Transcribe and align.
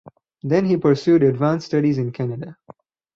Then 0.41 0.65
he 0.65 0.77
pursued 0.77 1.21
advanced 1.21 1.67
studies 1.67 1.99
in 1.99 2.11
Canada. 2.11 2.57